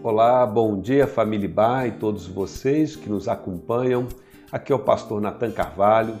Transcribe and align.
Olá, 0.00 0.46
bom 0.46 0.80
dia 0.80 1.08
família 1.08 1.48
Bar 1.48 1.88
e 1.88 1.90
todos 1.90 2.28
vocês 2.28 2.94
que 2.94 3.10
nos 3.10 3.26
acompanham. 3.26 4.06
Aqui 4.52 4.72
é 4.72 4.74
o 4.74 4.78
pastor 4.78 5.20
Natan 5.20 5.50
Carvalho 5.50 6.16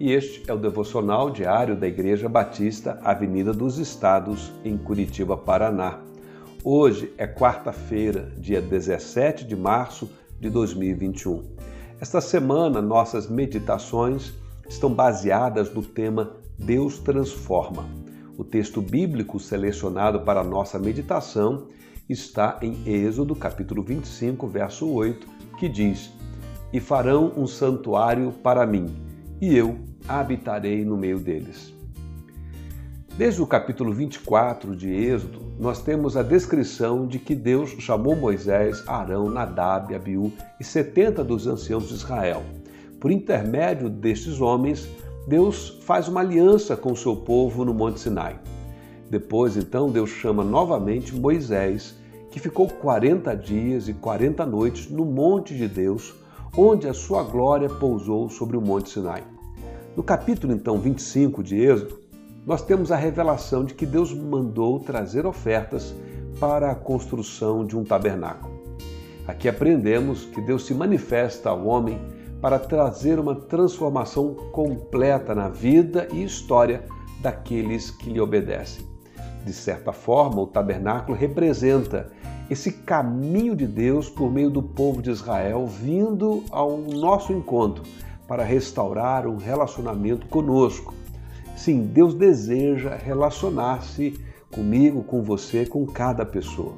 e 0.00 0.10
este 0.12 0.50
é 0.50 0.54
o 0.54 0.56
devocional 0.56 1.28
diário 1.28 1.76
da 1.76 1.86
Igreja 1.86 2.26
Batista 2.26 2.98
Avenida 3.04 3.52
dos 3.52 3.76
Estados, 3.76 4.50
em 4.64 4.78
Curitiba, 4.78 5.36
Paraná. 5.36 6.00
Hoje 6.64 7.12
é 7.18 7.26
quarta-feira, 7.26 8.32
dia 8.38 8.62
17 8.62 9.44
de 9.44 9.54
março 9.54 10.10
de 10.40 10.48
2021. 10.48 11.42
Esta 12.00 12.22
semana, 12.22 12.80
nossas 12.80 13.28
meditações 13.28 14.32
estão 14.66 14.90
baseadas 14.90 15.70
no 15.72 15.82
tema 15.82 16.32
Deus 16.58 16.98
transforma. 16.98 17.84
O 18.38 18.42
texto 18.42 18.80
bíblico 18.80 19.38
selecionado 19.38 20.20
para 20.20 20.42
nossa 20.42 20.78
meditação 20.78 21.66
está 22.08 22.58
em 22.62 22.82
Êxodo, 22.86 23.36
capítulo 23.36 23.82
25, 23.82 24.46
verso 24.46 24.88
8, 24.88 25.26
que 25.58 25.68
diz: 25.68 26.10
E 26.72 26.80
farão 26.80 27.32
um 27.36 27.46
santuário 27.46 28.32
para 28.42 28.66
mim, 28.66 28.86
e 29.40 29.54
eu 29.54 29.78
habitarei 30.08 30.84
no 30.84 30.96
meio 30.96 31.18
deles. 31.18 31.74
Desde 33.16 33.42
o 33.42 33.46
capítulo 33.46 33.92
24 33.92 34.76
de 34.76 34.90
Êxodo, 34.90 35.40
nós 35.58 35.82
temos 35.82 36.16
a 36.16 36.22
descrição 36.22 37.04
de 37.06 37.18
que 37.18 37.34
Deus 37.34 37.70
chamou 37.80 38.14
Moisés, 38.14 38.84
Arão, 38.86 39.28
Nadab, 39.28 39.92
Abiú 39.92 40.32
e 40.60 40.64
70 40.64 41.24
dos 41.24 41.46
anciãos 41.46 41.88
de 41.88 41.94
Israel. 41.94 42.44
Por 43.00 43.10
intermédio 43.10 43.90
destes 43.90 44.40
homens, 44.40 44.88
Deus 45.26 45.80
faz 45.82 46.06
uma 46.06 46.20
aliança 46.20 46.76
com 46.76 46.92
o 46.92 46.96
seu 46.96 47.16
povo 47.16 47.64
no 47.64 47.74
Monte 47.74 47.98
Sinai. 47.98 48.38
Depois, 49.10 49.56
então, 49.56 49.90
Deus 49.90 50.10
chama 50.10 50.44
novamente 50.44 51.14
Moisés, 51.14 51.94
que 52.30 52.38
ficou 52.38 52.68
40 52.68 53.34
dias 53.34 53.88
e 53.88 53.94
40 53.94 54.44
noites 54.44 54.90
no 54.90 55.04
monte 55.04 55.56
de 55.56 55.66
Deus, 55.66 56.14
onde 56.56 56.86
a 56.86 56.92
sua 56.92 57.22
glória 57.22 57.68
pousou 57.68 58.28
sobre 58.28 58.56
o 58.56 58.60
Monte 58.60 58.90
Sinai. 58.90 59.24
No 59.96 60.02
capítulo, 60.02 60.52
então, 60.52 60.78
25 60.78 61.42
de 61.42 61.56
Êxodo, 61.56 61.98
nós 62.46 62.62
temos 62.62 62.92
a 62.92 62.96
revelação 62.96 63.64
de 63.64 63.74
que 63.74 63.86
Deus 63.86 64.12
mandou 64.12 64.78
trazer 64.80 65.26
ofertas 65.26 65.94
para 66.38 66.70
a 66.70 66.74
construção 66.74 67.64
de 67.64 67.76
um 67.76 67.84
tabernáculo. 67.84 68.52
Aqui 69.26 69.48
aprendemos 69.48 70.24
que 70.24 70.40
Deus 70.40 70.64
se 70.64 70.72
manifesta 70.72 71.50
ao 71.50 71.66
homem 71.66 71.98
para 72.40 72.58
trazer 72.58 73.18
uma 73.18 73.34
transformação 73.34 74.34
completa 74.52 75.34
na 75.34 75.48
vida 75.48 76.08
e 76.12 76.22
história 76.22 76.84
daqueles 77.20 77.90
que 77.90 78.10
lhe 78.10 78.20
obedecem. 78.20 78.86
De 79.44 79.52
certa 79.52 79.92
forma, 79.92 80.40
o 80.40 80.46
tabernáculo 80.46 81.16
representa 81.16 82.10
esse 82.50 82.72
caminho 82.72 83.54
de 83.54 83.66
Deus 83.66 84.08
por 84.08 84.30
meio 84.30 84.50
do 84.50 84.62
povo 84.62 85.02
de 85.02 85.10
Israel 85.10 85.66
vindo 85.66 86.44
ao 86.50 86.78
nosso 86.78 87.32
encontro 87.32 87.82
para 88.26 88.44
restaurar 88.44 89.26
um 89.26 89.36
relacionamento 89.36 90.26
conosco. 90.26 90.94
Sim, 91.56 91.82
Deus 91.82 92.14
deseja 92.14 92.94
relacionar-se 92.94 94.18
comigo, 94.52 95.02
com 95.02 95.22
você, 95.22 95.66
com 95.66 95.84
cada 95.86 96.24
pessoa. 96.24 96.74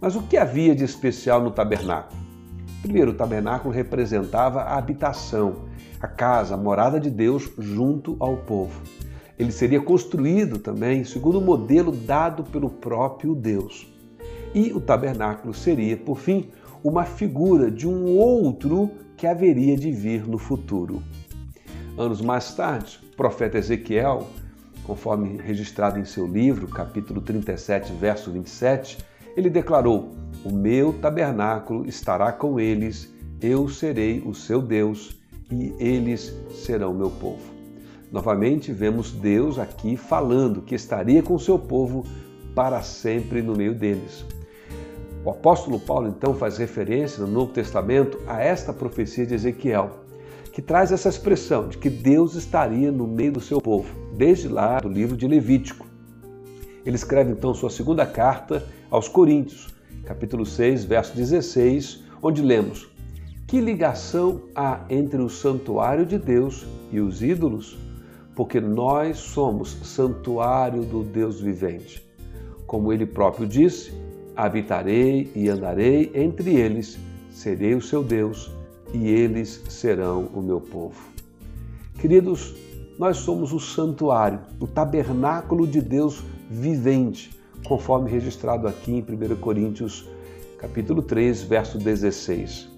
Mas 0.00 0.16
o 0.16 0.22
que 0.22 0.36
havia 0.36 0.74
de 0.74 0.84
especial 0.84 1.42
no 1.42 1.50
tabernáculo? 1.50 2.20
Primeiro, 2.82 3.12
o 3.12 3.14
tabernáculo 3.14 3.74
representava 3.74 4.62
a 4.62 4.78
habitação, 4.78 5.66
a 6.00 6.06
casa, 6.06 6.54
a 6.54 6.58
morada 6.58 7.00
de 7.00 7.10
Deus 7.10 7.50
junto 7.58 8.16
ao 8.20 8.36
povo. 8.36 8.80
Ele 9.38 9.52
seria 9.52 9.80
construído 9.80 10.58
também 10.58 11.04
segundo 11.04 11.38
o 11.38 11.44
modelo 11.44 11.92
dado 11.92 12.44
pelo 12.44 12.70
próprio 12.70 13.34
Deus. 13.34 13.86
E 14.54 14.72
o 14.72 14.80
tabernáculo 14.80 15.52
seria, 15.52 15.96
por 15.96 16.18
fim, 16.18 16.48
uma 16.82 17.04
figura 17.04 17.70
de 17.70 17.86
um 17.86 18.16
outro 18.16 18.90
que 19.16 19.26
haveria 19.26 19.76
de 19.76 19.90
vir 19.90 20.26
no 20.26 20.38
futuro. 20.38 21.02
Anos 21.98 22.20
mais 22.20 22.54
tarde, 22.54 23.00
o 23.12 23.16
profeta 23.16 23.58
Ezequiel, 23.58 24.26
conforme 24.84 25.38
registrado 25.38 25.98
em 25.98 26.04
seu 26.04 26.26
livro, 26.26 26.68
capítulo 26.68 27.20
37, 27.20 27.92
verso 27.94 28.30
27, 28.30 28.98
ele 29.36 29.50
declarou: 29.50 30.14
o 30.44 30.52
meu 30.52 30.92
tabernáculo 30.92 31.86
estará 31.88 32.32
com 32.32 32.60
eles, 32.60 33.12
eu 33.40 33.68
serei 33.68 34.20
o 34.20 34.34
seu 34.34 34.62
Deus 34.62 35.18
e 35.50 35.74
eles 35.78 36.34
serão 36.50 36.94
meu 36.94 37.10
povo. 37.10 37.55
Novamente 38.10 38.72
vemos 38.72 39.10
Deus 39.10 39.58
aqui 39.58 39.96
falando 39.96 40.62
que 40.62 40.74
estaria 40.74 41.22
com 41.22 41.38
seu 41.38 41.58
povo 41.58 42.04
para 42.54 42.80
sempre 42.82 43.42
no 43.42 43.54
meio 43.54 43.74
deles. 43.74 44.24
O 45.24 45.30
apóstolo 45.30 45.80
Paulo 45.80 46.08
então 46.08 46.34
faz 46.34 46.56
referência 46.56 47.24
no 47.24 47.30
Novo 47.30 47.52
Testamento 47.52 48.18
a 48.28 48.40
esta 48.40 48.72
profecia 48.72 49.26
de 49.26 49.34
Ezequiel, 49.34 49.90
que 50.52 50.62
traz 50.62 50.92
essa 50.92 51.08
expressão 51.08 51.68
de 51.68 51.78
que 51.78 51.90
Deus 51.90 52.36
estaria 52.36 52.92
no 52.92 53.08
meio 53.08 53.32
do 53.32 53.40
seu 53.40 53.60
povo, 53.60 53.92
desde 54.16 54.46
lá 54.46 54.78
do 54.78 54.88
livro 54.88 55.16
de 55.16 55.26
Levítico. 55.26 55.84
Ele 56.84 56.94
escreve 56.94 57.32
então 57.32 57.52
sua 57.52 57.70
segunda 57.70 58.06
carta 58.06 58.64
aos 58.88 59.08
Coríntios, 59.08 59.74
capítulo 60.04 60.46
6, 60.46 60.84
verso 60.84 61.16
16, 61.16 62.04
onde 62.22 62.40
lemos: 62.40 62.88
Que 63.48 63.60
ligação 63.60 64.42
há 64.54 64.84
entre 64.88 65.20
o 65.20 65.28
santuário 65.28 66.06
de 66.06 66.16
Deus 66.16 66.64
e 66.92 67.00
os 67.00 67.20
ídolos? 67.20 67.85
Porque 68.36 68.60
nós 68.60 69.16
somos 69.16 69.70
santuário 69.82 70.84
do 70.84 71.02
Deus 71.02 71.40
vivente. 71.40 72.06
Como 72.66 72.92
ele 72.92 73.06
próprio 73.06 73.48
disse: 73.48 73.92
Habitarei 74.36 75.32
e 75.34 75.48
andarei 75.48 76.12
entre 76.14 76.54
eles, 76.54 76.98
serei 77.30 77.74
o 77.74 77.82
seu 77.82 78.04
Deus 78.04 78.52
e 78.92 79.08
eles 79.08 79.62
serão 79.68 80.28
o 80.34 80.40
meu 80.40 80.60
povo. 80.60 81.00
Queridos, 81.98 82.54
nós 82.98 83.16
somos 83.16 83.52
o 83.52 83.58
santuário, 83.58 84.40
o 84.60 84.66
tabernáculo 84.66 85.66
de 85.66 85.80
Deus 85.80 86.22
vivente 86.48 87.36
conforme 87.66 88.10
registrado 88.10 88.68
aqui 88.68 88.92
em 88.92 89.00
1 89.00 89.36
Coríntios 89.36 90.08
capítulo 90.58 91.02
3, 91.02 91.42
verso 91.42 91.78
16. 91.78 92.68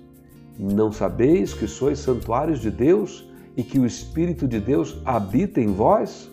Não 0.59 0.91
sabeis 0.91 1.53
que 1.53 1.69
sois 1.69 1.99
santuários 1.99 2.61
de 2.61 2.71
Deus 2.71 3.28
e 3.57 3.63
que 3.63 3.79
o 3.79 3.87
Espírito 3.87 4.47
de 4.47 4.61
Deus 4.61 5.01
habita 5.05 5.61
em 5.61 5.73
vós? 5.73 6.31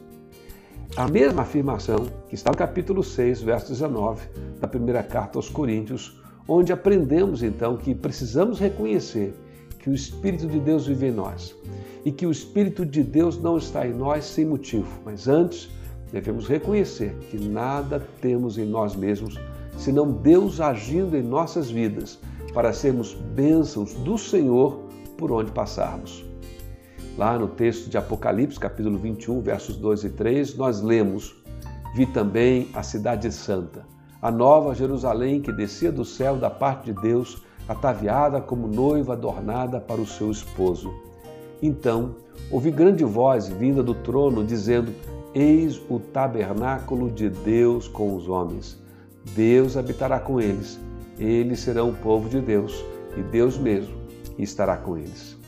A 0.96 1.08
mesma 1.08 1.42
afirmação 1.42 2.08
que 2.30 2.36
está 2.36 2.52
no 2.52 2.58
capítulo 2.58 3.03
6, 3.03 3.42
verso 3.42 3.70
19 3.70 4.28
da 4.59 4.68
primeira 4.68 5.03
carta 5.03 5.38
aos 5.38 5.50
Coríntios, 5.50 6.22
onde 6.48 6.72
aprendemos 6.72 7.44
então 7.44 7.75
que 7.78 7.94
precisamos 7.94 8.59
reconhecer 8.59 9.34
que 9.80 9.90
o 9.90 9.94
Espírito 9.94 10.48
de 10.48 10.59
Deus 10.59 10.88
vive 10.88 11.08
em 11.08 11.12
nós 11.12 11.56
e 12.06 12.12
que 12.12 12.25
o 12.25 12.31
Espírito 12.31 12.86
de 12.86 13.04
Deus 13.04 13.42
não 13.42 13.58
está 13.58 13.86
em 13.86 13.94
nós 13.94 14.25
sem 14.25 14.46
motivo, 14.46 14.88
mas 15.04 15.28
antes 15.28 15.70
devemos 16.12 16.48
reconhecer 16.48 17.14
que 17.30 17.38
nada 17.38 18.00
temos 18.22 18.58
em 18.58 18.66
nós 18.66 18.96
mesmos 18.96 19.38
senão 19.78 20.12
Deus 20.12 20.62
agindo 20.62 21.18
em 21.18 21.22
nossas 21.22 21.70
vidas 21.70 22.20
para 22.54 22.72
sermos 22.72 23.14
bênçãos 23.14 23.94
do 23.94 24.18
Senhor 24.18 24.86
por 25.18 25.31
onde 25.31 25.52
passarmos. 25.52 26.24
Lá 27.18 27.40
no 27.40 27.48
texto 27.48 27.90
de 27.90 27.98
Apocalipse, 27.98 28.59
capítulo 28.59 28.98
21, 28.98 29.40
versos 29.40 29.78
2 29.78 30.03
e 30.03 30.09
3, 30.09 30.58
nós 30.58 30.81
lemos: 30.81 31.34
Vi 31.96 32.06
também 32.06 32.68
a 32.74 32.84
cidade 32.84 33.31
santa, 33.31 33.86
a 34.22 34.30
nova 34.30 34.76
Jerusalém 34.76 35.42
que 35.42 35.50
descia 35.50 35.94
do 35.94 36.04
céu 36.04 36.36
da 36.36 36.50
parte 36.50 36.92
de 36.92 37.02
Deus, 37.02 37.42
ataviada 37.70 38.42
como 38.42 38.68
noiva 38.68 39.14
adornada 39.14 39.80
para 39.80 40.02
o 40.02 40.06
seu 40.06 40.30
esposo. 40.30 40.94
Então, 41.62 42.16
ouvi 42.52 42.70
grande 42.70 43.06
voz 43.06 43.48
vinda 43.48 43.81
do 43.81 43.94
trono 43.94 44.44
dizendo: 44.44 44.94
Eis 45.34 45.81
o 45.90 46.00
tabernáculo 46.00 47.09
de 47.09 47.30
Deus 47.30 47.88
com 47.88 48.14
os 48.14 48.28
homens. 48.28 48.78
Deus 49.34 49.78
habitará 49.78 50.19
com 50.19 50.42
eles. 50.42 50.78
Eles 51.18 51.62
serão 51.62 51.92
o 51.92 51.95
povo 51.95 52.28
de 52.28 52.42
Deus 52.42 52.84
e 53.16 53.24
Deus 53.24 53.57
mesmo 53.57 53.95
estará 54.38 54.75
com 54.75 54.98
eles. 54.98 55.44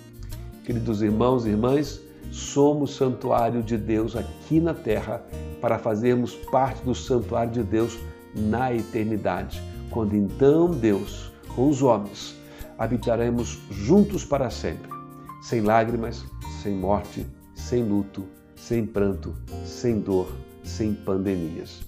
Queridos 0.68 1.02
irmãos 1.02 1.46
e 1.46 1.50
irmãs, 1.52 2.02
somos 2.30 2.98
santuário 2.98 3.64
de 3.64 3.78
Deus 3.78 4.18
aqui 4.18 4.60
na 4.60 4.74
terra 4.74 5.24
para 5.62 5.80
fazermos 5.80 6.36
parte 6.36 6.84
do 6.84 6.94
santuário 6.94 7.54
de 7.54 7.64
Deus 7.64 7.98
na 8.36 8.74
eternidade, 8.74 9.64
quando 9.90 10.14
então 10.14 10.70
Deus, 10.70 11.32
com 11.56 11.70
os 11.70 11.82
homens, 11.82 12.36
habitaremos 12.78 13.58
juntos 13.72 14.26
para 14.26 14.50
sempre, 14.50 14.92
sem 15.42 15.62
lágrimas, 15.62 16.26
sem 16.62 16.76
morte, 16.76 17.26
sem 17.56 17.82
luto, 17.82 18.26
sem 18.58 18.86
pranto, 18.86 19.34
sem 19.64 20.02
dor, 20.02 20.28
sem 20.66 20.94
pandemias. 20.94 21.80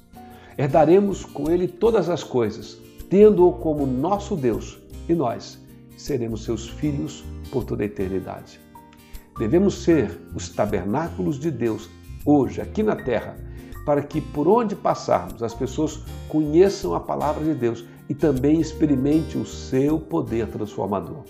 Herdaremos 0.58 1.26
com 1.26 1.52
ele 1.52 1.68
todas 1.68 2.08
as 2.08 2.24
coisas, 2.24 2.78
tendo-o 3.10 3.52
como 3.52 3.86
nosso 3.86 4.38
Deus, 4.38 4.80
e 5.10 5.14
nós 5.14 5.60
seremos 5.98 6.46
seus 6.46 6.70
filhos 6.70 7.26
por 7.52 7.66
toda 7.66 7.84
a 7.84 7.86
eternidade. 7.86 8.69
Devemos 9.40 9.84
ser 9.84 10.20
os 10.36 10.50
tabernáculos 10.50 11.40
de 11.40 11.50
Deus 11.50 11.90
hoje, 12.26 12.60
aqui 12.60 12.84
na 12.84 12.94
terra, 12.94 13.38
para 13.86 14.04
que 14.04 14.20
por 14.20 14.50
onde 14.50 14.76
passarmos 14.76 15.42
as 15.42 15.54
pessoas 15.54 16.04
conheçam 16.28 16.94
a 16.94 17.00
palavra 17.00 17.46
de 17.46 17.54
Deus 17.54 17.86
e 18.10 18.14
também 18.14 18.60
experimente 18.60 19.38
o 19.38 19.46
seu 19.46 19.98
poder 19.98 20.48
transformador. 20.48 21.24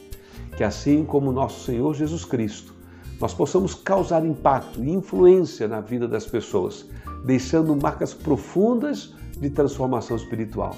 Que 0.57 0.63
assim 0.63 1.05
como 1.05 1.31
nosso 1.31 1.63
Senhor 1.63 1.93
Jesus 1.93 2.25
Cristo, 2.25 2.73
nós 3.21 3.31
possamos 3.31 3.75
causar 3.75 4.25
impacto 4.25 4.83
e 4.83 4.89
influência 4.89 5.67
na 5.67 5.79
vida 5.79 6.07
das 6.07 6.25
pessoas, 6.25 6.89
deixando 7.23 7.75
marcas 7.75 8.11
profundas 8.11 9.13
de 9.39 9.51
transformação 9.51 10.17
espiritual. 10.17 10.75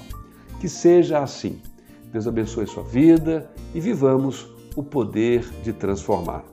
Que 0.60 0.68
seja 0.68 1.20
assim. 1.22 1.62
Deus 2.12 2.28
abençoe 2.28 2.66
sua 2.66 2.82
vida 2.82 3.50
e 3.74 3.80
vivamos 3.80 4.46
o 4.76 4.82
poder 4.82 5.48
de 5.62 5.72
transformar. 5.72 6.44